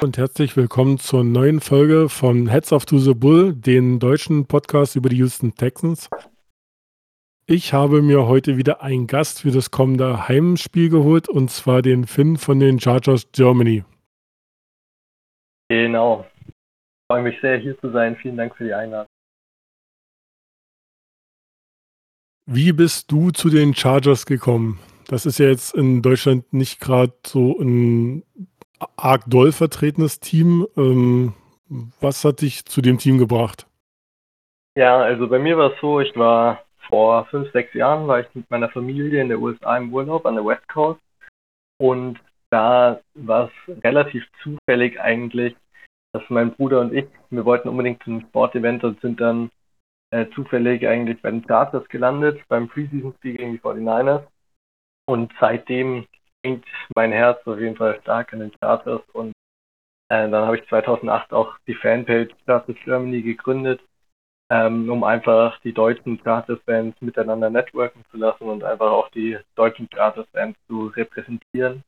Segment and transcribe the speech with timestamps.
[0.00, 4.94] Und herzlich willkommen zur neuen Folge von Heads of to the Bull, den deutschen Podcast
[4.94, 6.08] über die Houston Texans.
[7.46, 12.06] Ich habe mir heute wieder einen Gast für das kommende Heimspiel geholt und zwar den
[12.06, 13.82] Finn von den Chargers Germany.
[15.68, 16.24] Genau.
[16.46, 16.54] Ich
[17.10, 18.14] freue mich sehr, hier zu sein.
[18.22, 19.08] Vielen Dank für die Einladung.
[22.46, 24.78] Wie bist du zu den Chargers gekommen?
[25.08, 28.22] Das ist ja jetzt in Deutschland nicht gerade so ein
[28.96, 30.66] arg doll vertretenes Team.
[30.76, 31.34] Ähm,
[32.00, 33.66] was hat dich zu dem Team gebracht?
[34.76, 38.26] Ja, also bei mir war es so, ich war vor fünf, sechs Jahren war ich
[38.34, 41.00] mit meiner Familie in der USA im Urlaub an der West Coast
[41.78, 42.18] und
[42.50, 45.54] da war es relativ zufällig eigentlich,
[46.12, 49.50] dass mein Bruder und ich, wir wollten unbedingt zum Sportevent und sind dann
[50.10, 54.22] äh, zufällig eigentlich bei den Chargers gelandet, beim Preseason-Spiel gegen die 49ers.
[55.06, 56.06] Und seitdem
[56.44, 59.32] hängt mein Herz auf jeden Fall stark an den Chargers und
[60.10, 63.80] äh, dann habe ich 2008 auch die Fanpage Chargers Germany gegründet
[64.50, 69.88] ähm, um einfach die deutschen Charters-Fans miteinander networken zu lassen und einfach auch die deutschen
[69.90, 71.82] Charters-Fans zu repräsentieren.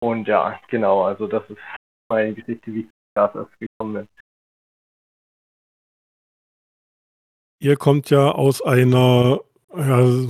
[0.00, 1.58] Und ja, genau, also das ist
[2.10, 4.08] meine Geschichte, wie ich zu Charters gekommen bin.
[7.60, 9.40] Ihr kommt ja aus einer,
[9.76, 10.28] ja, also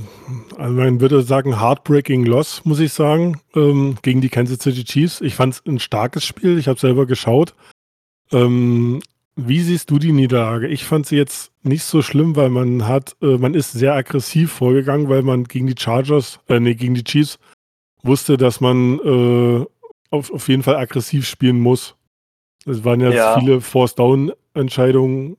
[0.57, 5.21] man würde sagen, heartbreaking Loss, muss ich sagen, ähm, gegen die Kansas City Chiefs.
[5.21, 7.53] Ich fand es ein starkes Spiel, ich habe selber geschaut.
[8.31, 9.01] Ähm,
[9.35, 10.67] wie siehst du die Niederlage?
[10.67, 14.51] Ich fand sie jetzt nicht so schlimm, weil man hat, äh, man ist sehr aggressiv
[14.51, 17.39] vorgegangen, weil man gegen die Chargers, äh, nee, gegen die Chiefs
[18.03, 19.65] wusste, dass man äh,
[20.09, 21.95] auf, auf jeden Fall aggressiv spielen muss.
[22.65, 23.39] Es waren jetzt ja.
[23.39, 25.37] viele Force-Down-Entscheidungen.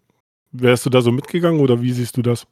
[0.53, 2.47] Wärst du da so mitgegangen oder wie siehst du das?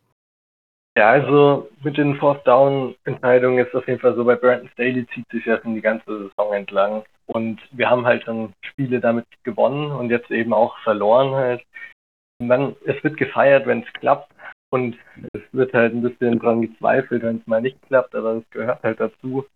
[0.96, 5.44] Ja, also mit den Force-Down-Entscheidungen ist auf jeden Fall so, bei Brandon Staley zieht sich
[5.44, 7.04] ja schon die ganze Saison entlang.
[7.26, 11.62] Und wir haben halt dann Spiele damit gewonnen und jetzt eben auch verloren halt.
[12.38, 14.32] Man, es wird gefeiert, wenn es klappt.
[14.70, 14.96] Und
[15.32, 18.82] es wird halt ein bisschen dran gezweifelt, wenn es mal nicht klappt, aber das gehört
[18.82, 19.46] halt dazu.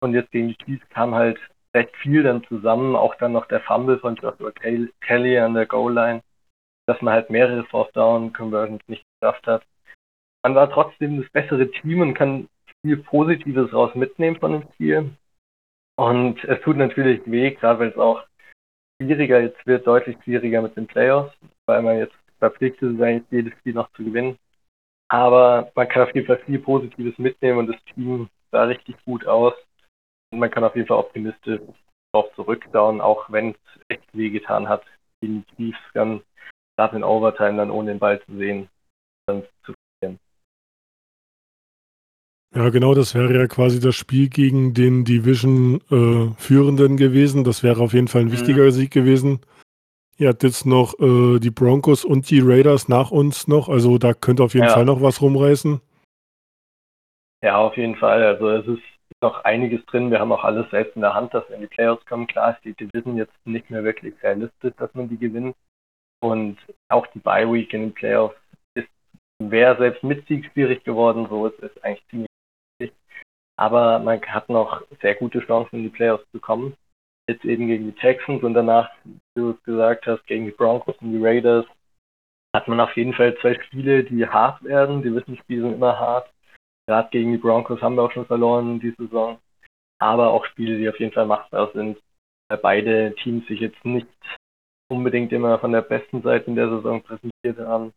[0.00, 1.38] Und jetzt gegen die Chiefs kam halt
[1.74, 6.20] recht viel dann zusammen, auch dann noch der Fumble von Joshua Kelly an der Goal-Line,
[6.86, 9.62] dass man halt mehrere Fourth-Down-Conversions nicht geschafft hat.
[10.42, 12.48] Man war trotzdem das bessere Team und kann
[12.82, 15.10] viel Positives raus mitnehmen von dem Spiel.
[15.96, 18.24] Und es tut natürlich weh, gerade weil es auch
[19.00, 21.36] schwieriger jetzt wird, deutlich schwieriger mit den Playoffs,
[21.66, 24.36] weil man jetzt verpflichtet ist, eigentlich jedes Spiel noch zu gewinnen.
[25.08, 29.26] Aber man kann auf jeden Fall viel Positives mitnehmen und das Team sah richtig gut
[29.26, 29.54] aus.
[30.32, 31.60] Und man kann auf jeden Fall optimistisch
[32.12, 34.84] darauf zurückschauen, auch wenn es echt weh getan hat,
[35.20, 36.22] gegen die Chiefs dann
[36.76, 38.68] gerade in Overtime dann ohne den Ball zu sehen,
[39.26, 39.74] dann zu
[42.54, 47.44] ja, genau, das wäre ja quasi das Spiel gegen den Division-Führenden äh, gewesen.
[47.44, 48.32] Das wäre auf jeden Fall ein mhm.
[48.32, 49.40] wichtiger Sieg gewesen.
[50.18, 53.68] Ihr habt jetzt noch äh, die Broncos und die Raiders nach uns noch.
[53.68, 54.72] Also da könnte auf jeden ja.
[54.72, 55.80] Fall noch was rumreißen.
[57.42, 58.22] Ja, auf jeden Fall.
[58.22, 58.82] Also es ist
[59.22, 60.10] noch einiges drin.
[60.10, 62.26] Wir haben auch alles selbst in der Hand, dass wir in die Playoffs kommen.
[62.26, 65.56] Klar ist die Division jetzt nicht mehr wirklich realistisch, dass man die gewinnt.
[66.20, 66.58] Und
[66.88, 68.36] auch die Bye Week in den Playoffs
[68.74, 68.88] ist,
[69.38, 71.26] wäre selbst mit Sieg schwierig geworden.
[71.28, 72.28] So ist es eigentlich ziemlich
[73.56, 76.74] aber man hat noch sehr gute Chancen, in die Playoffs zu kommen.
[77.28, 80.96] Jetzt eben gegen die Texans und danach, wie du es gesagt hast, gegen die Broncos
[81.00, 81.66] und die Raiders
[82.54, 85.02] hat man auf jeden Fall zwei Spiele, die hart werden.
[85.02, 86.30] Die wissen, Spiele sind immer hart.
[86.86, 89.38] Gerade gegen die Broncos haben wir auch schon verloren die Saison.
[89.98, 91.98] Aber auch Spiele, die auf jeden Fall machbar sind,
[92.48, 94.08] weil beide Teams sich jetzt nicht
[94.90, 97.92] unbedingt immer von der besten Seite in der Saison präsentiert haben.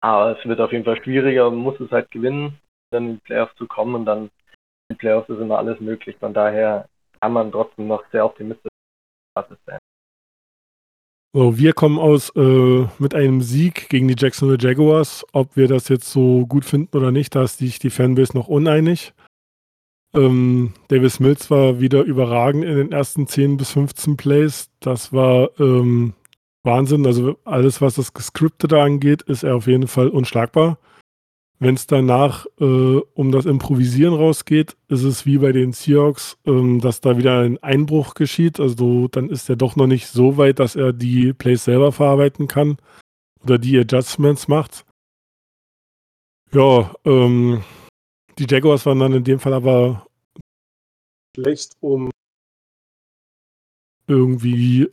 [0.00, 2.58] Aber es wird auf jeden Fall schwieriger, man muss es halt gewinnen,
[2.90, 4.30] dann in die Playoffs zu kommen und dann
[4.92, 6.16] die Playoffs ist immer alles möglich.
[6.18, 6.88] Von daher
[7.20, 8.70] kann man trotzdem noch sehr optimistisch
[9.34, 9.78] sein.
[11.34, 15.24] So, wir kommen aus äh, mit einem Sieg gegen die Jacksonville Jaguars.
[15.32, 18.48] Ob wir das jetzt so gut finden oder nicht, da ist sich die Fanbase noch
[18.48, 19.14] uneinig.
[20.14, 24.70] Ähm, Davis Mills war wieder überragend in den ersten 10 bis 15 Plays.
[24.80, 26.12] Das war ähm,
[26.64, 27.06] Wahnsinn.
[27.06, 30.76] Also alles, was das Gescriptete angeht, ist er auf jeden Fall unschlagbar.
[31.62, 32.64] Wenn es danach äh,
[33.14, 37.62] um das Improvisieren rausgeht, ist es wie bei den Seahawks, ähm, dass da wieder ein
[37.62, 38.58] Einbruch geschieht.
[38.58, 42.48] Also dann ist er doch noch nicht so weit, dass er die Plays selber verarbeiten
[42.48, 42.78] kann
[43.44, 44.84] oder die Adjustments macht.
[46.52, 47.62] Ja, ähm,
[48.40, 50.08] die Jaguars waren dann in dem Fall aber
[51.36, 52.10] schlecht, um
[54.08, 54.90] irgendwie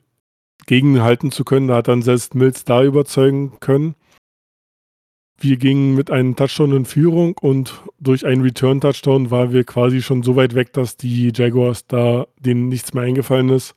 [0.67, 1.67] gegenhalten zu können.
[1.67, 3.95] Da hat dann selbst Mills da überzeugen können.
[5.41, 10.21] Wir gingen mit einem Touchdown in Führung und durch einen Return-Touchdown waren wir quasi schon
[10.21, 13.73] so weit weg, dass die Jaguars da denen nichts mehr eingefallen ist.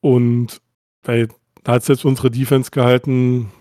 [0.00, 0.60] Und
[1.04, 1.28] weil,
[1.62, 3.52] da hat selbst unsere Defense gehalten.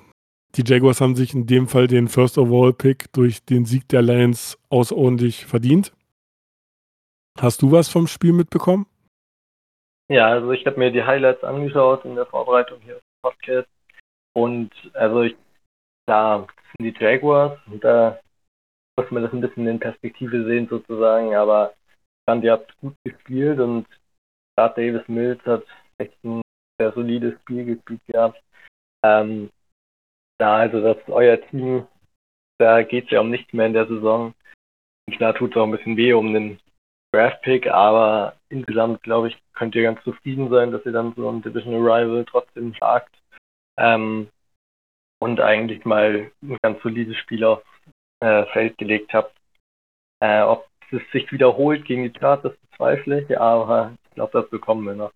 [0.55, 4.01] Die Jaguars haben sich in dem Fall den First Overall Pick durch den Sieg der
[4.01, 5.93] Lions außerordentlich verdient.
[7.39, 8.87] Hast du was vom Spiel mitbekommen?
[10.09, 13.69] Ja, also ich habe mir die Highlights angeschaut in der Vorbereitung hier auf dem Podcast.
[14.33, 15.35] Und also ich,
[16.07, 18.19] klar, sind die Jaguars und da
[18.97, 22.95] muss man das ein bisschen in Perspektive sehen sozusagen, aber ich fand, ihr habt gut
[23.03, 23.85] gespielt und
[24.55, 25.63] gerade Davis Mills hat
[25.99, 26.41] echt ein
[26.79, 28.41] sehr solides Spiel gespielt gehabt.
[29.05, 29.49] Ähm,
[30.39, 31.87] da also das euer Team,
[32.59, 34.33] da geht es ja um nichts mehr in der Saison.
[35.07, 36.59] Und klar tut es auch ein bisschen weh um den
[37.13, 41.41] Draft-Pick, aber insgesamt, glaube ich, könnt ihr ganz zufrieden sein, dass ihr dann so ein
[41.41, 43.15] Divisional Rival trotzdem schlagt.
[43.77, 44.29] Ähm,
[45.19, 47.65] und eigentlich mal ein ganz solides Spiel aufs
[48.19, 49.35] äh, Feld gelegt habt.
[50.19, 54.49] Äh, ob es sich wiederholt gegen die Charts, das bezweifle ich, aber ich glaube, das
[54.49, 55.11] bekommen wir noch.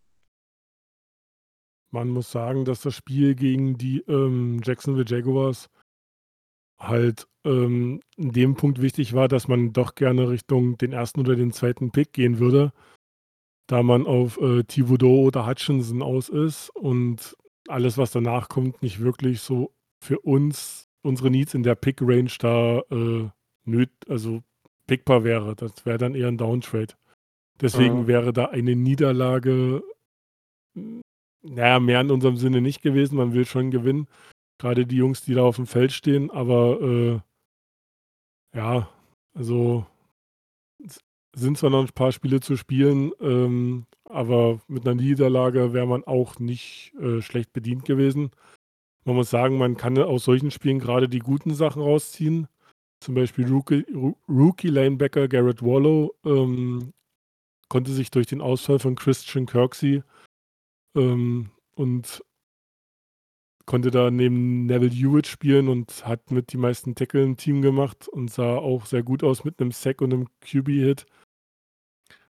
[1.94, 5.70] Man muss sagen, dass das Spiel gegen die ähm, Jacksonville Jaguars
[6.80, 11.36] halt ähm, in dem Punkt wichtig war, dass man doch gerne Richtung den ersten oder
[11.36, 12.72] den zweiten Pick gehen würde,
[13.68, 17.36] da man auf äh, Thibodeau oder Hutchinson aus ist und
[17.68, 19.72] alles, was danach kommt, nicht wirklich so
[20.02, 23.30] für uns, unsere Needs in der Pick-Range da äh,
[23.66, 24.44] nöt, also
[24.88, 25.56] pickbar wäre.
[25.56, 26.96] Das wäre dann eher ein Downtrade.
[27.62, 28.08] Deswegen mhm.
[28.08, 29.84] wäre da eine Niederlage,
[31.44, 33.18] naja, mehr in unserem Sinne nicht gewesen.
[33.18, 34.08] Man will schon gewinnen.
[34.58, 38.90] Gerade die Jungs, die da auf dem Feld stehen, aber äh, ja,
[39.34, 39.86] also
[41.34, 46.04] sind zwar noch ein paar Spiele zu spielen, ähm, aber mit einer Niederlage wäre man
[46.04, 48.32] auch nicht äh, schlecht bedient gewesen.
[49.04, 52.48] Man muss sagen, man kann aus solchen Spielen gerade die guten Sachen rausziehen.
[53.00, 53.86] Zum Beispiel Rookie,
[54.30, 56.94] Rookie Lanebacker Garrett Wallow ähm,
[57.68, 60.04] konnte sich durch den Ausfall von Christian Kirksey
[60.96, 62.24] ähm, und
[63.66, 68.08] konnte da neben Neville Hewitt spielen und hat mit die meisten Tackle im Team gemacht
[68.08, 71.06] und sah auch sehr gut aus mit einem Sack und einem QB-Hit.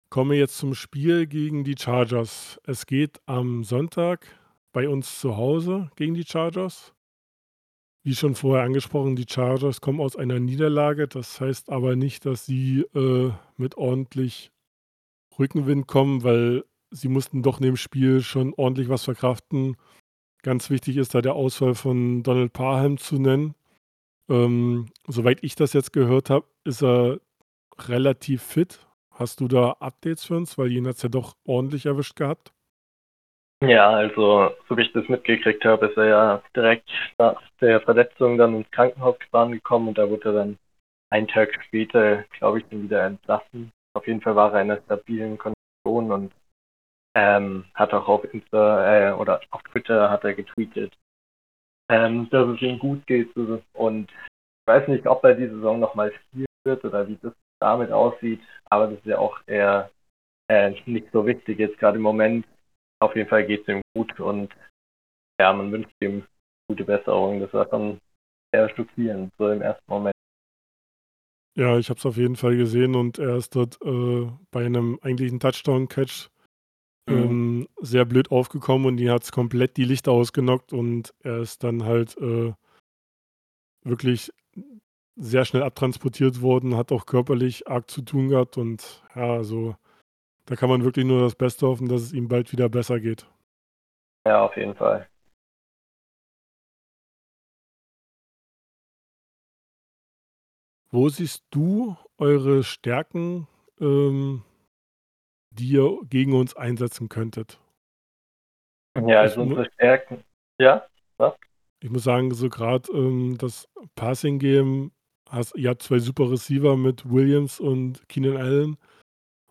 [0.09, 2.59] Komme jetzt zum Spiel gegen die Chargers.
[2.65, 4.27] Es geht am Sonntag
[4.71, 6.93] bei uns zu Hause gegen die Chargers.
[8.03, 11.07] Wie schon vorher angesprochen, die Chargers kommen aus einer Niederlage.
[11.07, 14.51] Das heißt aber nicht, dass sie äh, mit ordentlich
[15.37, 19.77] Rückenwind kommen, weil sie mussten doch neben dem Spiel schon ordentlich was verkraften.
[20.41, 23.53] Ganz wichtig ist da der Ausfall von Donald Parham zu nennen.
[24.29, 27.19] Ähm, soweit ich das jetzt gehört habe, ist er
[27.77, 28.87] relativ fit.
[29.11, 30.57] Hast du da Updates für uns?
[30.57, 32.53] Weil ihn hat es ja doch ordentlich erwischt gehabt.
[33.63, 36.89] Ja, also so wie ich das mitgekriegt habe, ist er ja direkt
[37.19, 40.57] nach der Verletzung dann ins Krankenhaus gekommen und da wurde er dann
[41.11, 43.71] einen Tag später, glaube ich, dann wieder entlassen.
[43.93, 46.33] Auf jeden Fall war er in einer stabilen Kondition und
[47.13, 50.97] ähm, hat auch auf Insta äh, oder auf Twitter hat er getweetet,
[51.91, 53.35] ähm, dass es ihm gut geht.
[53.73, 57.91] Und ich weiß nicht, ob er die Saison nochmal spielen wird oder wie das damit
[57.91, 58.41] aussieht,
[58.71, 59.91] aber das ist ja auch eher
[60.49, 62.45] äh, nicht so wichtig jetzt gerade im Moment.
[63.01, 64.53] Auf jeden Fall geht es ihm gut und
[65.39, 66.23] ja, man wünscht ihm
[66.69, 67.39] gute Besserung.
[67.39, 67.99] Das war schon
[68.53, 70.15] sehr schockierend, so im ersten Moment.
[71.57, 74.99] Ja, ich habe es auf jeden Fall gesehen und er ist dort äh, bei einem
[75.01, 76.29] eigentlichen Touchdown-Catch
[77.07, 77.13] Mhm.
[77.13, 81.63] Ähm, sehr blöd aufgekommen und die hat es komplett die Lichter ausgenockt und er ist
[81.63, 82.53] dann halt äh,
[83.83, 84.31] wirklich
[85.15, 89.75] sehr schnell abtransportiert worden, hat auch körperlich arg zu tun gehabt und ja, also
[90.51, 93.25] da kann man wirklich nur das Beste hoffen, dass es ihm bald wieder besser geht.
[94.27, 95.07] Ja, auf jeden Fall.
[100.89, 103.47] Wo siehst du eure Stärken
[103.79, 104.43] ähm,
[105.51, 107.61] die ihr gegen uns einsetzen könntet?
[108.97, 110.25] Ja, also unsere Stärken.
[110.59, 111.33] Ja, was?
[111.79, 114.91] Ich muss sagen, so gerade ähm, das Passing-Game,
[115.55, 118.77] ihr habt zwei super Receiver mit Williams und Keenan Allen.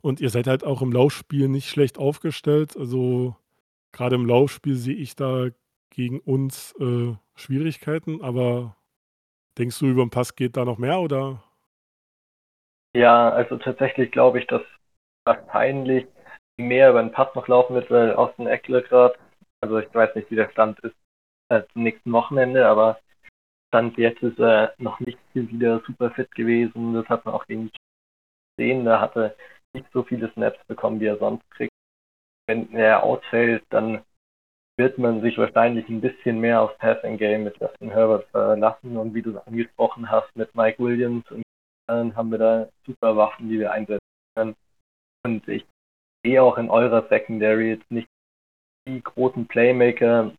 [0.03, 2.77] Und ihr seid halt auch im Laufspiel nicht schlecht aufgestellt.
[2.77, 3.37] Also
[3.93, 5.49] gerade im Laufspiel sehe ich da
[5.91, 8.77] gegen uns äh, Schwierigkeiten, aber
[9.59, 11.43] denkst du, über den Pass geht da noch mehr oder?
[12.97, 14.63] Ja, also tatsächlich glaube ich, dass
[15.25, 16.07] wahrscheinlich
[16.59, 19.19] mehr über den Pass noch laufen wird, weil Austin Eckler gerade,
[19.61, 20.95] also ich weiß nicht, wie der Stand ist
[21.51, 23.01] äh, zum nächsten Wochenende, aber
[23.69, 26.95] Stand jetzt ist er noch nicht wieder super fit gewesen.
[26.95, 27.71] Das hat man auch gegen
[28.57, 28.85] gesehen.
[28.85, 29.37] Da hatte
[29.75, 31.73] nicht so viele Snaps bekommen, wie er sonst kriegt.
[32.47, 34.03] Wenn er ausfällt, dann
[34.77, 38.97] wird man sich wahrscheinlich ein bisschen mehr aufs Passing Game mit Justin Herbert verlassen.
[38.97, 41.43] Und wie du es angesprochen hast, mit Mike Williams und
[41.87, 44.01] Allen haben wir da super Waffen, die wir einsetzen
[44.35, 44.57] können.
[45.25, 45.67] Und ich
[46.25, 48.09] sehe auch in eurer Secondary jetzt nicht
[48.89, 50.33] die großen Playmaker,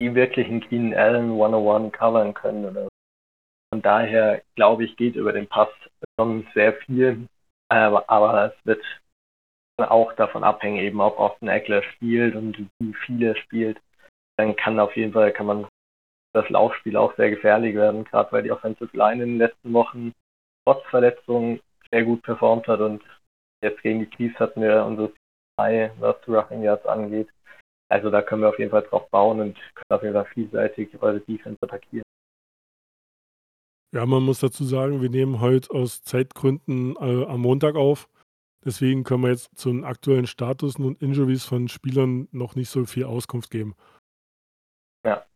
[0.00, 2.64] die wirklich einen Keenan Allen 101 covern können.
[2.64, 2.88] Oder
[3.72, 5.68] Von daher glaube ich, geht über den Pass
[6.18, 7.28] schon sehr viel.
[7.72, 8.84] Aber, es wird
[9.78, 13.80] auch davon abhängen, eben ob Austin Eckler spielt und wie viele spielt.
[14.36, 15.66] Dann kann auf jeden Fall, kann man
[16.34, 20.12] das Laufspiel auch sehr gefährlich werden, gerade weil die Offensive Line in den letzten Wochen
[20.64, 21.60] trotz Verletzungen
[21.90, 23.02] sehr gut performt hat und
[23.62, 25.12] jetzt gegen die Chiefs hatten wir unsere
[25.56, 27.28] zwei, was Roughing Yards angeht.
[27.90, 30.90] Also da können wir auf jeden Fall drauf bauen und können auf jeden Fall vielseitig
[31.02, 32.04] eure Defense attackieren.
[33.94, 38.08] Ja, man muss dazu sagen, wir nehmen heute aus Zeitgründen äh, am Montag auf.
[38.64, 42.86] Deswegen können wir jetzt zu den aktuellen Status und Injuries von Spielern noch nicht so
[42.86, 43.74] viel Auskunft geben.
[45.04, 45.26] Ja.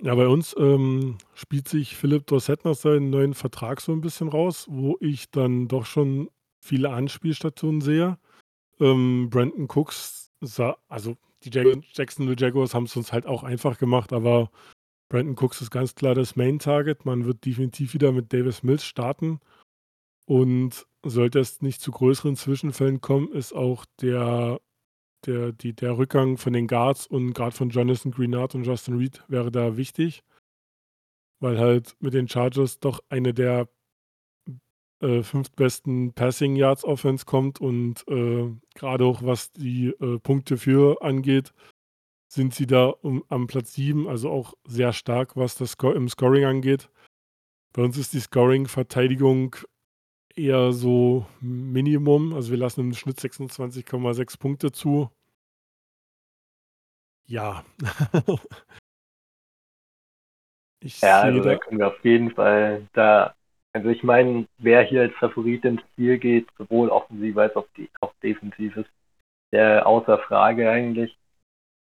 [0.00, 4.28] Ja, bei uns ähm, spielt sich Philipp Dorsett nach seinem neuen Vertrag so ein bisschen
[4.28, 8.18] raus, wo ich dann doch schon viele Anspielstationen sehe.
[8.80, 11.50] Ähm, Brandon Cooks sah, also die
[11.92, 14.50] Jacksonville Jaguars haben es uns halt auch einfach gemacht, aber
[15.14, 17.04] Brandon Cooks ist ganz klar das Main Target.
[17.04, 19.38] Man wird definitiv wieder mit Davis Mills starten.
[20.24, 24.60] Und sollte es nicht zu größeren Zwischenfällen kommen, ist auch der,
[25.24, 29.22] der, die, der Rückgang von den Guards und gerade von Jonathan Greenard und Justin Reed
[29.28, 30.24] wäre da wichtig,
[31.38, 33.68] weil halt mit den Chargers doch eine der
[35.00, 41.02] äh, fünftbesten Passing Yards Offense kommt und äh, gerade auch was die äh, Punkte für
[41.02, 41.54] angeht,
[42.34, 46.08] sind sie da um, am Platz 7, also auch sehr stark, was das Sco im
[46.08, 46.90] Scoring angeht.
[47.72, 49.56] Bei uns ist die Scoring-Verteidigung
[50.36, 52.34] eher so Minimum.
[52.34, 55.10] Also wir lassen im Schnitt 26,6 Punkte zu.
[57.26, 57.64] Ja.
[60.80, 63.34] ich ja, also da können wir auf jeden Fall da.
[63.72, 67.90] Also ich meine, wer hier als Favorit ins Spiel geht, sowohl offensiv als auch, die,
[68.00, 68.90] auch defensiv ist,
[69.52, 71.16] der außer Frage eigentlich.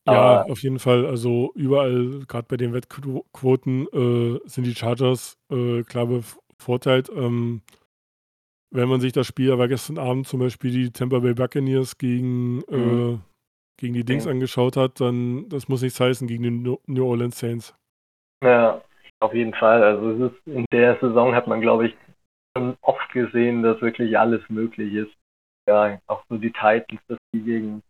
[0.07, 1.05] Ja, Aber auf jeden Fall.
[1.05, 7.09] Also überall, gerade bei den Wettquoten, äh, sind die Chargers äh, klar bevorteilt.
[7.15, 7.61] Ähm,
[8.71, 12.57] wenn man sich das Spiel, aber gestern Abend zum Beispiel die Tampa Bay Buccaneers gegen,
[12.57, 12.63] mhm.
[12.69, 13.17] äh,
[13.77, 14.31] gegen die Dings ja.
[14.31, 17.73] angeschaut hat, dann das muss nichts heißen gegen die New Orleans Saints.
[18.43, 18.81] Ja,
[19.21, 19.81] auf jeden Fall.
[19.81, 21.95] Also ist, in der Saison hat man, glaube ich,
[22.55, 25.13] schon oft gesehen, dass wirklich alles möglich ist.
[25.67, 27.81] Ja, auch so die Titans, dass die gegen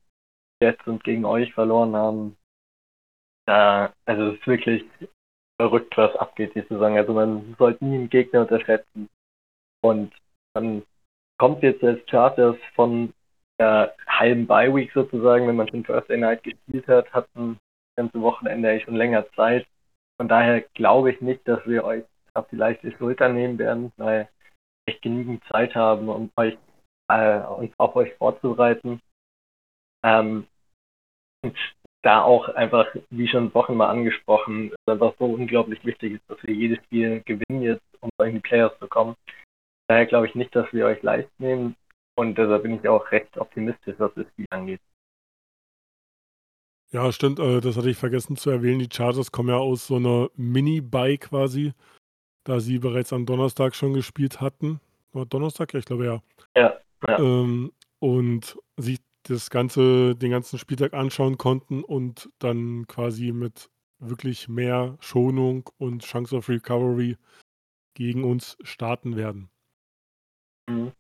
[0.62, 2.38] Jets und gegen euch verloren haben.
[3.48, 4.84] Ja, also es ist wirklich
[5.60, 6.98] verrückt, was abgeht die Saison.
[6.98, 9.10] Also man sollte nie einen Gegner unterschätzen.
[9.82, 10.14] Und
[10.56, 10.84] man
[11.38, 13.14] kommt jetzt als Charters von
[13.60, 17.58] der halben Bye Week sozusagen, wenn man schon Thursday Night gespielt hat, hatten
[17.96, 19.66] das ganze Wochenende eigentlich schon länger Zeit.
[20.18, 24.28] Von daher glaube ich nicht, dass wir euch auf die leichte Schulter nehmen werden, weil
[24.86, 26.58] wir echt genügend Zeit haben, um euch
[27.10, 29.02] äh, uns auf euch vorzubereiten.
[30.06, 30.46] Ähm,
[31.44, 31.58] und
[32.04, 36.54] da auch einfach, wie schon Wochen mal angesprochen, einfach so unglaublich wichtig ist, dass wir
[36.54, 39.16] jedes Spiel gewinnen jetzt, um in die Playoffs zu kommen.
[39.88, 41.76] Daher glaube ich nicht, dass wir euch leicht nehmen
[42.16, 44.82] und deshalb bin ich auch recht optimistisch, was das Spiel angeht.
[46.92, 48.80] Ja, stimmt, äh, das hatte ich vergessen zu erwähnen.
[48.80, 51.74] Die Chargers kommen ja aus so einer Mini-Bye quasi,
[52.44, 54.80] da sie bereits am Donnerstag schon gespielt hatten.
[55.12, 55.74] War Donnerstag?
[55.74, 56.22] Ja, ich glaube ja.
[56.56, 56.80] Ja.
[57.08, 57.20] ja.
[57.20, 64.48] Ähm, und sich das ganze, den ganzen Spieltag anschauen konnten und dann quasi mit wirklich
[64.48, 67.18] mehr Schonung und Chance of Recovery
[67.94, 69.50] gegen uns starten werden.
[70.70, 70.92] Mhm.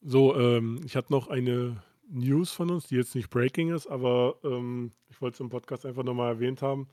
[0.00, 4.38] So, ähm, ich hatte noch eine News von uns, die jetzt nicht breaking ist, aber
[4.44, 6.88] ähm, ich wollte es im Podcast einfach nochmal erwähnt haben.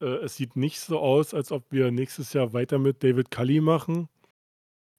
[0.00, 3.60] Äh, es sieht nicht so aus, als ob wir nächstes Jahr weiter mit David Cully
[3.60, 4.08] machen.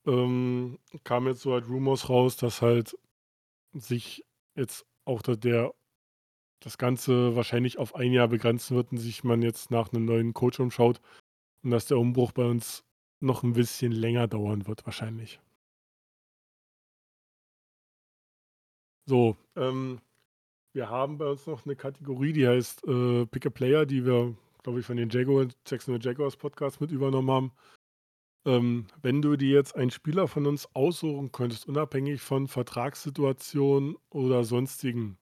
[0.08, 2.98] Ähm, kam jetzt so halt Rumors raus, dass halt
[3.82, 5.74] sich jetzt auch da der
[6.62, 10.34] das Ganze wahrscheinlich auf ein Jahr begrenzen wird und sich man jetzt nach einem neuen
[10.34, 11.00] Coach umschaut
[11.63, 12.84] und dass der Umbruch bei uns
[13.20, 15.39] noch ein bisschen länger dauern wird wahrscheinlich.
[19.08, 20.01] So, ähm,
[20.74, 24.36] wir haben bei uns noch eine Kategorie, die heißt äh, Pick a Player, die wir,
[24.63, 27.51] glaube ich, von den Jaguars, Jacksonville Jaguars Podcast mit übernommen haben.
[28.46, 34.44] Ähm, wenn du dir jetzt einen Spieler von uns aussuchen könntest, unabhängig von Vertragssituation oder
[34.44, 35.18] sonstigen,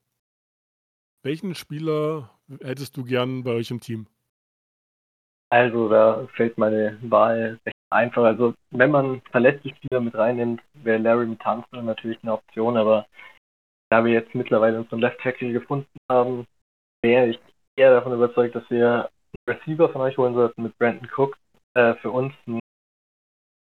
[1.23, 4.07] welchen Spieler hättest du gern bei euch im Team?
[5.49, 8.23] Also da fällt meine Wahl recht einfach.
[8.23, 13.05] Also wenn man verletzte Spieler mit reinnimmt, wäre Larry Tunsil natürlich eine Option, aber
[13.89, 16.45] da wir jetzt mittlerweile unseren Left Tackle gefunden haben,
[17.03, 17.39] wäre ich
[17.77, 19.09] eher davon überzeugt, dass wir
[19.47, 21.37] einen Receiver von euch holen sollten mit Brandon Cook.
[21.75, 22.59] Äh, für uns ein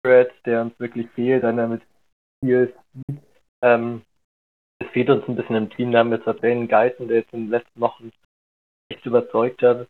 [0.03, 1.83] Thread, der uns wirklich fehlt, einer mit
[2.43, 3.23] viel Speed.
[3.63, 4.03] Ähm,
[4.81, 5.93] es fehlt uns ein bisschen im Team.
[5.93, 8.11] Da haben wir zwar Dwayne Geisen, der jetzt in den letzten Wochen
[8.91, 9.89] echt überzeugt hat,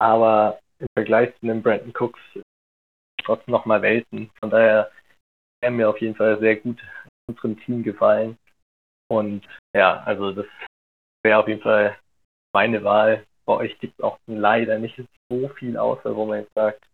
[0.00, 2.20] aber im Vergleich zu den Brandon Cooks
[3.24, 4.30] trotzdem nochmal Welten.
[4.40, 4.90] Von daher
[5.60, 6.82] wäre mir auf jeden Fall sehr gut
[7.26, 8.36] unserem Team gefallen.
[9.08, 10.46] Und ja, also das
[11.22, 11.96] wäre auf jeden Fall
[12.54, 13.26] meine Wahl.
[13.46, 16.84] Bei euch gibt es auch leider nicht so viel außer, wo man jetzt sagt,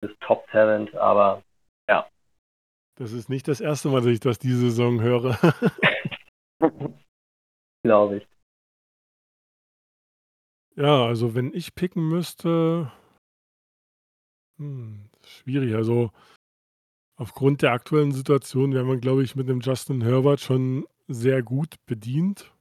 [0.00, 1.42] das Top-Talent, aber.
[2.96, 5.38] Das ist nicht das erste Mal, dass ich das diese Saison höre.
[7.82, 8.28] Glaube ich.
[10.76, 12.90] Ja, also wenn ich picken müsste,
[14.58, 15.74] hm, schwierig.
[15.74, 16.10] Also
[17.16, 21.76] aufgrund der aktuellen Situation wäre man, glaube ich, mit dem Justin Herbert schon sehr gut
[21.86, 22.52] bedient.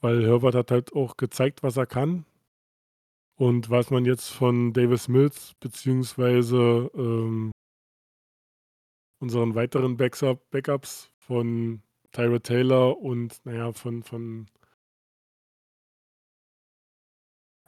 [0.00, 2.24] Weil Herbert hat halt auch gezeigt, was er kann.
[3.36, 7.52] Und was man jetzt von Davis Mills beziehungsweise ähm,
[9.20, 14.46] unseren weiteren Backup, Backups von Tyra Taylor und naja, von, von,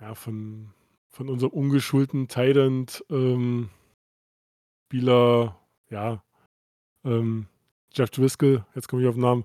[0.00, 0.72] ja, von,
[1.10, 3.70] von unserem ungeschulten Tident ähm,
[4.86, 5.58] Spieler,
[5.90, 6.24] ja,
[7.04, 7.46] ähm,
[7.92, 9.44] Jeff Driscoll, jetzt komme ich auf den Namen.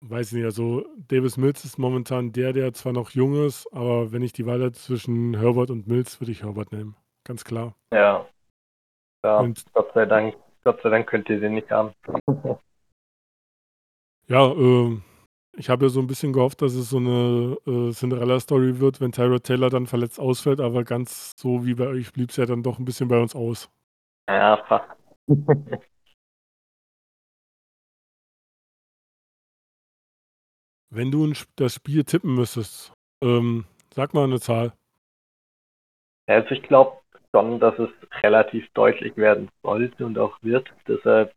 [0.00, 4.12] Weiß ich nicht, also Davis Mills ist momentan der, der zwar noch jung ist, aber
[4.12, 6.96] wenn ich die Wahl hätte zwischen Herbert und Mills, würde ich Herbert nehmen.
[7.24, 7.74] Ganz klar.
[7.92, 8.26] Ja.
[9.24, 10.36] Ja, und, Gott sei Dank.
[10.68, 11.94] Gott sei Dank könnt ihr den nicht haben.
[14.28, 15.00] ja, äh,
[15.56, 19.12] ich habe ja so ein bisschen gehofft, dass es so eine äh, Cinderella-Story wird, wenn
[19.12, 22.62] Tyra Taylor dann verletzt ausfällt, aber ganz so wie bei euch blieb es ja dann
[22.62, 23.70] doch ein bisschen bei uns aus.
[24.28, 24.94] Ja, fast.
[30.90, 32.92] Wenn du das Spiel tippen müsstest,
[33.24, 34.74] ähm, sag mal eine Zahl.
[36.26, 36.98] Also ich glaube
[37.38, 37.90] schon, dass es
[38.22, 40.72] relativ deutlich werden sollte und auch wird.
[40.86, 41.34] Deshalb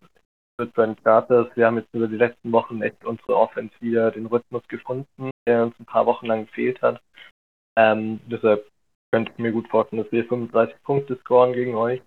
[0.57, 4.11] wird bei den Starters, wir haben jetzt über die letzten Wochen echt unsere Offense wieder
[4.11, 7.01] den Rhythmus gefunden, der uns ein paar Wochen lang gefehlt hat.
[7.77, 8.67] Ähm, deshalb
[9.13, 12.01] könnte ich mir gut vorstellen, dass wir 35 Punkte scoren gegen euch.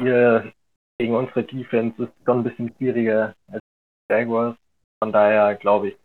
[0.00, 0.52] Hier
[0.98, 3.62] gegen unsere Defense ist es schon ein bisschen schwieriger als
[4.10, 4.56] Jaguars.
[5.02, 5.96] Von daher glaube ich,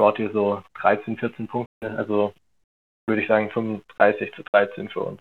[0.00, 1.68] dort hier so 13, 14 Punkte.
[1.82, 2.32] Also
[3.08, 5.20] würde ich sagen 35 zu 13 für uns.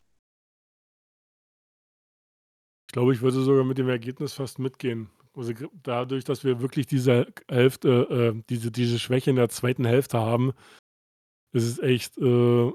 [2.87, 5.09] Ich glaube, ich würde sogar mit dem Ergebnis fast mitgehen.
[5.35, 10.19] Also dadurch, dass wir wirklich diese Hälfte, äh, diese, diese Schwäche in der zweiten Hälfte
[10.19, 10.53] haben,
[11.53, 12.71] ist es echt äh,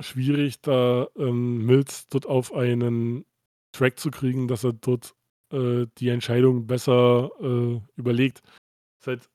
[0.00, 3.24] schwierig, da ähm, Mills dort auf einen
[3.72, 5.14] Track zu kriegen, dass er dort
[5.52, 8.42] äh, die Entscheidung besser äh, überlegt.
[9.02, 9.28] Seit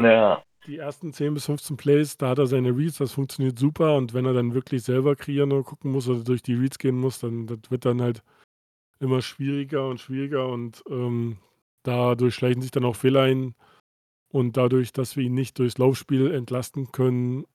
[0.00, 0.44] ja.
[0.66, 3.96] Die ersten 10 bis 15 Plays, da hat er seine Reads, das funktioniert super.
[3.96, 6.98] Und wenn er dann wirklich selber kreieren oder gucken muss oder durch die Reads gehen
[6.98, 8.22] muss, dann das wird dann halt
[8.98, 10.48] immer schwieriger und schwieriger.
[10.48, 11.38] Und ähm,
[11.84, 13.54] dadurch schleichen sich dann auch Fehler ein.
[14.28, 17.46] Und dadurch, dass wir ihn nicht durchs Laufspiel entlasten können,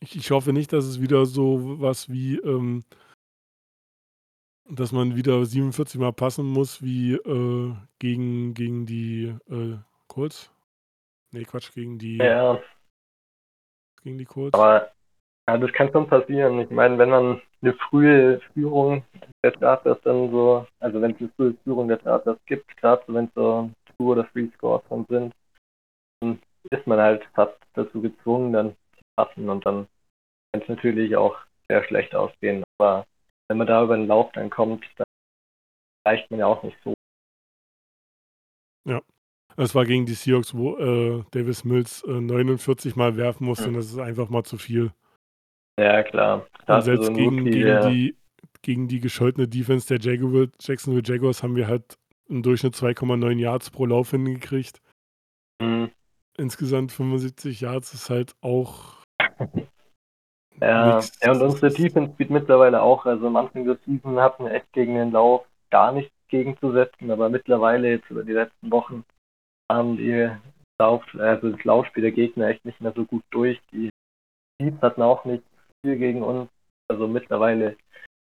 [0.00, 2.84] ich, ich hoffe nicht, dass es wieder so was wie, ähm,
[4.68, 10.51] dass man wieder 47 Mal passen muss, wie äh, gegen, gegen die äh, Colts.
[11.32, 12.18] Nee, Quatsch, gegen die.
[12.18, 12.62] Ja.
[14.02, 14.54] Gegen die Colts.
[14.54, 14.92] Aber
[15.48, 16.60] ja, das kann schon passieren.
[16.60, 19.04] Ich meine, wenn man eine frühe Führung
[19.42, 23.14] der Starters dann so, also wenn es eine frühe Führung der Starters gibt, gerade so
[23.14, 25.34] wenn es so Two oder Three Scores dann sind,
[26.20, 29.86] dann ist man halt fast dazu gezwungen, dann zu passen und dann
[30.52, 31.36] kann es natürlich auch
[31.68, 32.62] sehr schlecht ausgehen.
[32.78, 33.06] Aber
[33.48, 35.06] wenn man da über den Lauf dann kommt, dann
[36.06, 36.94] reicht man ja auch nicht so.
[38.84, 39.00] Ja,
[39.56, 43.68] es war gegen die Seahawks, wo äh, Davis Mills äh, 49 Mal werfen musste.
[43.68, 44.92] Und das ist einfach mal zu viel.
[45.78, 46.46] Ja, klar.
[46.66, 47.88] Und selbst so gegen, Rookie, gegen, ja.
[47.88, 48.16] die,
[48.62, 53.70] gegen die gescholtene Defense der Jaguar, Jacksonville Jaguars haben wir halt im Durchschnitt 2,9 Yards
[53.70, 54.80] pro Lauf hingekriegt.
[55.60, 55.90] Mhm.
[56.36, 59.02] Insgesamt 75 Yards ist halt auch.
[60.60, 63.04] ja, ja, und unsere Defense spielt mittlerweile auch.
[63.04, 67.28] Also am Anfang der Season hatten wir echt gegen den Lauf gar nichts gegenzusetzen, aber
[67.28, 69.04] mittlerweile jetzt über die letzten Wochen
[69.74, 70.30] haben die
[70.80, 73.60] Lauf, also das Laufspiel der Gegner echt nicht mehr so gut durch.
[73.72, 73.90] Die
[74.60, 75.44] Chiefs hatten auch nicht
[75.84, 76.50] viel gegen uns.
[76.88, 77.76] Also mittlerweile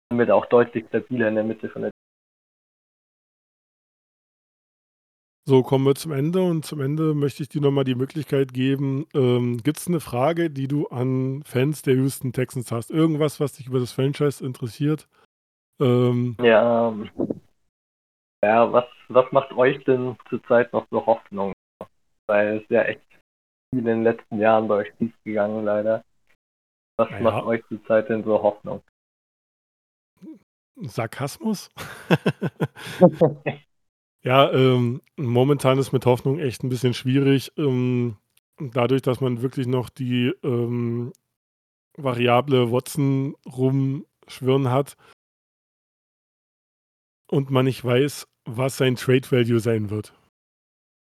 [0.09, 1.91] sind wir da auch deutlich stabiler in der Mitte von der
[5.49, 9.07] So, kommen wir zum Ende und zum Ende möchte ich dir nochmal die Möglichkeit geben,
[9.15, 12.91] ähm, gibt es eine Frage, die du an Fans der Houston Texans hast?
[12.91, 15.07] Irgendwas, was dich über das Franchise interessiert?
[15.81, 17.09] Ähm, ja, ähm,
[18.43, 21.53] ja was, was macht euch denn zurzeit noch so Hoffnung?
[22.27, 23.01] Weil es ja echt
[23.71, 26.03] viel in den letzten Jahren bei euch schief gegangen, leider.
[26.97, 27.21] Was ja.
[27.21, 28.81] macht euch zurzeit denn so Hoffnung?
[30.75, 31.69] Sarkasmus?
[34.21, 37.53] Ja, ähm, momentan ist mit Hoffnung echt ein bisschen schwierig.
[37.57, 38.17] Ähm,
[38.59, 41.13] dadurch, dass man wirklich noch die ähm,
[41.97, 44.97] Variable Watson rumschwirren hat
[47.27, 50.13] und man nicht weiß, was sein Trade Value sein wird.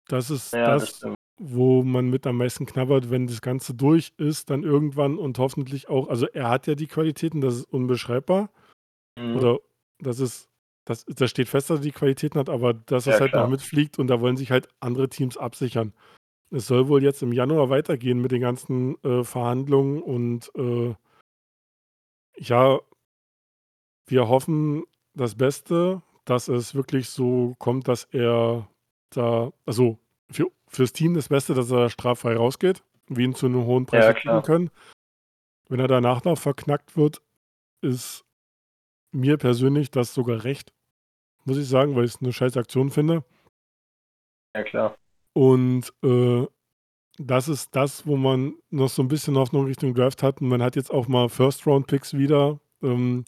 [0.08, 4.13] Das ist ja, das, das wo man mit am meisten knabbert, wenn das Ganze durch
[4.17, 8.51] ist, dann irgendwann und hoffentlich auch, also er hat ja die Qualitäten, das ist unbeschreibbar.
[9.17, 9.36] Mhm.
[9.36, 9.60] Oder
[9.99, 10.51] das ist
[10.86, 13.43] das, das steht fest, dass er die Qualitäten hat, aber dass ja, es halt klar.
[13.43, 15.93] noch mitfliegt und da wollen sich halt andere Teams absichern.
[16.49, 20.93] Es soll wohl jetzt im Januar weitergehen mit den ganzen äh, Verhandlungen und äh,
[22.38, 22.80] ja,
[24.08, 28.68] wir hoffen das Beste, dass es wirklich so kommt, dass er
[29.10, 29.98] da, also
[30.30, 34.06] für, fürs Team das Beste, dass er straffrei rausgeht, wir ihn zu einem hohen Preis
[34.06, 34.70] ja, kriegen können.
[35.68, 37.22] Wenn er danach noch verknackt wird,
[37.82, 38.26] ist
[39.12, 40.74] mir persönlich das sogar recht,
[41.46, 43.24] muss ich sagen, weil ich es eine scheiß Aktion finde.
[44.56, 44.96] Ja, klar.
[45.34, 46.46] Und äh,
[47.18, 50.42] das ist das, wo man noch so ein bisschen Hoffnung Richtung Draft hat.
[50.42, 52.60] Und man hat jetzt auch mal First-Round-Picks wieder.
[52.82, 53.26] Ähm,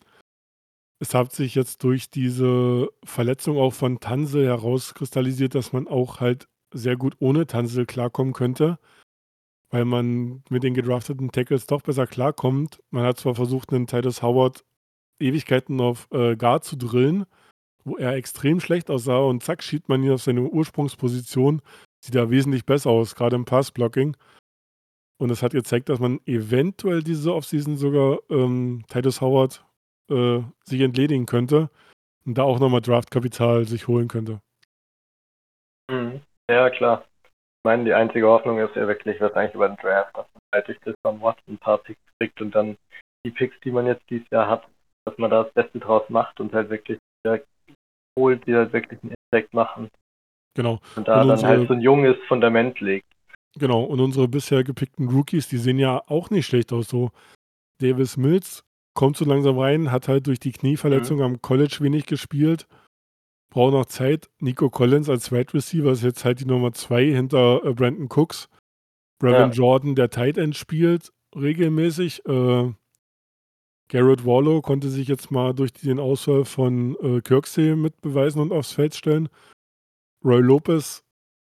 [1.04, 6.48] es hat sich jetzt durch diese Verletzung auch von Tansel herauskristallisiert, dass man auch halt
[6.74, 8.80] sehr gut ohne Tansel klarkommen könnte,
[9.70, 12.82] weil man mit den gedrafteten Tackles doch besser klarkommt.
[12.90, 14.64] Man hat zwar versucht, einen Titus Howard
[15.20, 17.26] Ewigkeiten auf äh, Guard zu drillen,
[17.84, 21.62] wo er extrem schlecht aussah und zack, schiebt man ihn auf seine Ursprungsposition.
[22.00, 24.16] Sieht da wesentlich besser aus, gerade im Passblocking.
[25.18, 29.66] Und es hat gezeigt, dass man eventuell diese Offseason sogar ähm, Titus Howard
[30.10, 31.70] äh, sich entledigen könnte
[32.26, 34.40] und da auch nochmal Draftkapital sich holen könnte.
[35.92, 36.22] Mhm.
[36.50, 37.06] Ja, klar.
[37.24, 40.68] Ich meine, die einzige Hoffnung ist ja wirklich wahrscheinlich über den Draft, dass man halt
[40.68, 42.78] durch das von Watson ein paar Picks kriegt und dann
[43.26, 44.68] die Picks, die man jetzt dieses Jahr hat,
[45.06, 47.48] dass man da das Beste draus macht und halt wirklich direkt
[48.20, 49.90] holt, die halt wirklich einen Impact machen.
[50.56, 50.80] Genau.
[50.96, 53.08] Und da und dann halt so ein junges Fundament legt.
[53.58, 56.90] Genau, und unsere bisher gepickten Rookies, die sehen ja auch nicht schlecht aus.
[56.90, 57.12] So
[57.80, 58.64] Davis Mills
[58.94, 61.24] kommt so langsam rein, hat halt durch die Knieverletzung mhm.
[61.24, 62.68] am College wenig gespielt,
[63.50, 64.30] braucht noch Zeit.
[64.40, 68.50] Nico Collins als Wide Receiver ist jetzt halt die Nummer zwei hinter äh, Brandon Cooks.
[69.20, 69.52] Brevin ja.
[69.52, 72.26] Jordan, der Tight End spielt regelmäßig.
[72.26, 72.74] Äh,
[73.90, 78.72] Garrett Wallow konnte sich jetzt mal durch den Ausfall von äh, Kirksey mitbeweisen und aufs
[78.72, 79.30] Feld stellen.
[80.24, 81.04] Roy Lopez,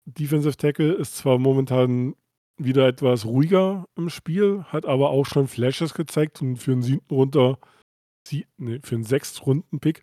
[0.04, 2.14] Defensive Tackle, ist zwar momentan
[2.64, 7.14] wieder etwas ruhiger im Spiel, hat aber auch schon Flashes gezeigt und für einen siebten
[7.14, 7.58] runter,
[8.26, 10.02] sie, nee, für einen sechs Runden Pick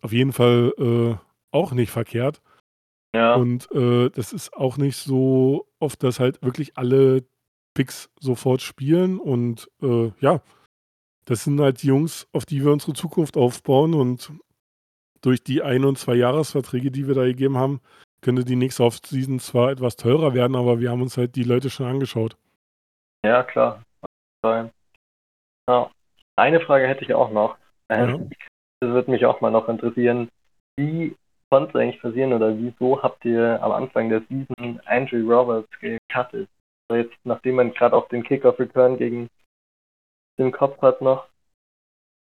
[0.00, 1.14] auf jeden Fall äh,
[1.52, 2.42] auch nicht verkehrt.
[3.14, 3.34] Ja.
[3.34, 7.24] Und äh, das ist auch nicht so oft, dass halt wirklich alle
[7.74, 10.42] Picks sofort spielen und äh, ja,
[11.24, 14.32] das sind halt die Jungs, auf die wir unsere Zukunft aufbauen und
[15.20, 17.80] durch die Ein- und Zwei-Jahresverträge, die wir da gegeben haben,
[18.22, 21.70] könnte die nächste Offseason zwar etwas teurer werden, aber wir haben uns halt die Leute
[21.70, 22.36] schon angeschaut.
[23.24, 23.82] Ja, klar.
[24.44, 24.70] Ja.
[26.36, 27.56] Eine Frage hätte ich auch noch.
[27.90, 28.06] Ja.
[28.80, 30.28] Das würde mich auch mal noch interessieren.
[30.76, 31.14] Wie
[31.50, 36.48] konnte es eigentlich passieren oder wieso habt ihr am Anfang der Season Andrew Roberts gecuttet?
[36.88, 39.28] Also jetzt, nachdem man gerade auf den Kickoff-Return gegen
[40.38, 41.28] im Kopf hat noch.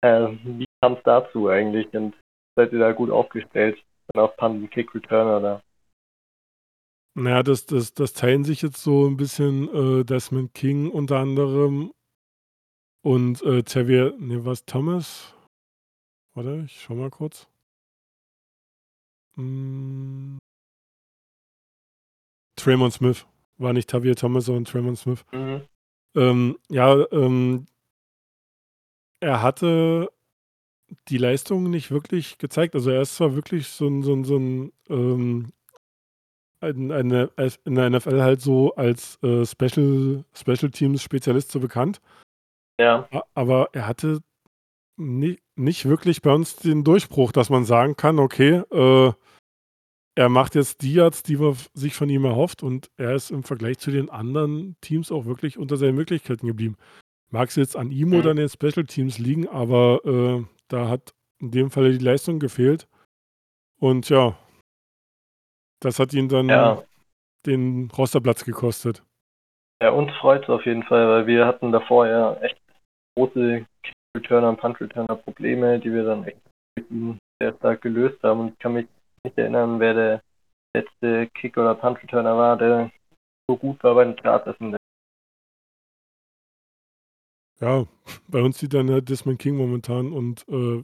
[0.02, 2.14] Äh, wie kam es dazu eigentlich und
[2.56, 3.82] seid ihr da gut aufgestellt?
[4.08, 5.62] Dann auf Punt Kick Return oder?
[7.16, 11.94] Naja, das, das, das teilen sich jetzt so ein bisschen äh, Desmond King unter anderem
[13.04, 15.36] und äh, Xavier, ne, was, Thomas?
[16.34, 17.48] Warte, ich schau mal kurz.
[19.36, 20.38] Hm.
[22.56, 23.26] Traymond Smith.
[23.58, 25.26] War nicht Tavier Thomas, sondern Traymond Smith.
[25.32, 25.62] Mhm.
[26.16, 27.68] Ähm, ja, ähm,
[29.20, 30.10] er hatte
[31.08, 32.76] die Leistung nicht wirklich gezeigt.
[32.76, 35.54] Also er ist zwar wirklich so ein, so ein, so ein ähm,
[36.68, 37.30] in, eine,
[37.66, 42.02] in der NFL halt so als äh, Special, Special Teams Spezialist so bekannt.
[42.80, 43.08] Ja.
[43.34, 44.20] Aber er hatte
[44.98, 49.12] nie, nicht wirklich bei uns den Durchbruch, dass man sagen kann, okay, äh,
[50.16, 53.44] er macht jetzt die Yards, die man sich von ihm erhofft und er ist im
[53.44, 56.78] Vergleich zu den anderen Teams auch wirklich unter seinen Möglichkeiten geblieben.
[57.32, 58.16] Mag es jetzt an ihm Mhm.
[58.16, 62.40] oder an den Special Teams liegen, aber äh, da hat in dem Fall die Leistung
[62.40, 62.88] gefehlt.
[63.80, 64.38] Und ja,
[65.84, 66.84] das hat ihn dann Ja,
[67.46, 69.04] den Rosterplatz gekostet.
[69.82, 72.60] ja uns freut es auf jeden Fall, weil wir hatten davor ja echt
[73.16, 76.40] große Kick-Returner und Punt-Returner-Probleme, die wir dann echt
[77.40, 78.40] sehr stark gelöst haben.
[78.40, 78.88] Und ich kann mich
[79.24, 80.22] nicht erinnern, wer der
[80.76, 82.92] letzte Kick- oder Punt-Returner war, der
[83.48, 84.78] so gut war bei den Starters der
[87.60, 87.86] Ja,
[88.28, 90.84] bei uns sieht dann halt Desmond King momentan und äh,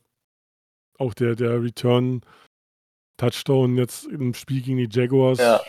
[0.98, 2.22] auch der, der Return
[3.20, 5.62] Touchdown jetzt im Spiel gegen die Jaguars Ja.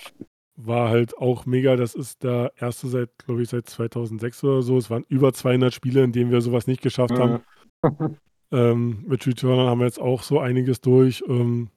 [0.57, 1.77] war halt auch mega.
[1.77, 4.79] Das ist der erste seit, glaube ich, seit 2006 oder so.
[4.79, 7.43] Es waren über 200 Spiele, in denen wir sowas nicht geschafft haben.
[7.83, 8.17] Mhm.
[8.53, 11.23] Ähm, mit Returnern haben wir jetzt auch so einiges durch.
[11.29, 11.71] Ähm,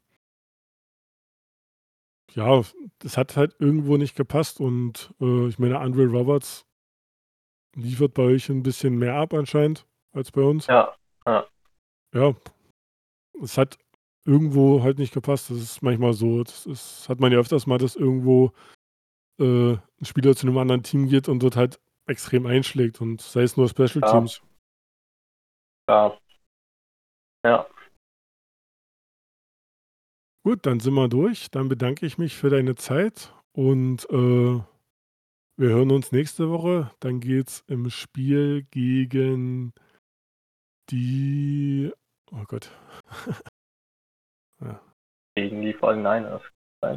[2.31, 2.63] ja,
[2.97, 6.65] das hat halt irgendwo nicht gepasst und äh, ich meine, Andre Roberts
[7.75, 10.65] liefert bei euch ein bisschen mehr ab anscheinend als bei uns.
[10.65, 10.95] Ja,
[12.15, 12.33] Ja,
[13.41, 13.77] es hat
[14.25, 15.49] irgendwo halt nicht gepasst.
[15.49, 16.43] Das ist manchmal so.
[16.43, 18.51] Das ist, hat man ja öfters mal, dass irgendwo
[19.39, 23.43] äh, ein Spieler zu einem anderen Team geht und dort halt extrem einschlägt und sei
[23.43, 24.11] es nur Special Ja.
[24.11, 24.41] Teams.
[25.89, 26.17] ja.
[27.45, 27.67] Ja,
[30.45, 31.49] Gut, dann sind wir durch.
[31.51, 34.61] Dann bedanke ich mich für deine Zeit und äh,
[35.55, 36.91] wir hören uns nächste Woche.
[36.99, 39.73] Dann geht es im Spiel gegen
[40.89, 41.93] die.
[42.31, 42.71] Oh Gott.
[45.35, 46.41] gegen die 49ers.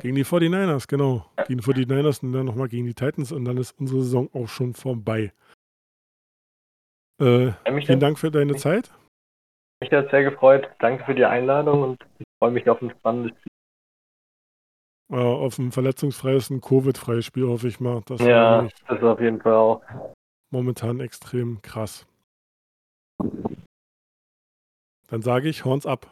[0.01, 1.31] Gegen die 49ers, genau.
[1.46, 4.49] Gegen die 49ers und dann nochmal gegen die Titans und dann ist unsere Saison auch
[4.49, 5.33] schon vorbei.
[7.20, 8.92] Äh, Ja, mich vielen Dank für deine Zeit.
[9.81, 10.68] mich hat sehr gefreut.
[10.81, 13.46] Danke für die Einladung und ich freue mich auf ein spannendes Spiel.
[15.12, 18.03] Äh, auf ein verletzungsfreies, ein Covid-freies Spiel hoffe ich mal.
[18.07, 19.83] Das Ja, das ist auf jeden Fall auch.
[20.51, 22.07] momentan extrem krass.
[25.09, 26.11] Dann sage ich, Horns ab.